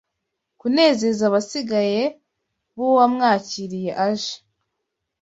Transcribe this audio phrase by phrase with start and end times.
[0.59, 2.03] Kunezeza abasigaye
[2.75, 4.35] b'uwamwakiriye aje